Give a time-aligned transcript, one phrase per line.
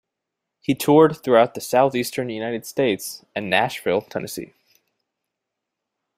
[0.61, 4.55] He toured throughout the southeastern United States and Nashville, Tennessee.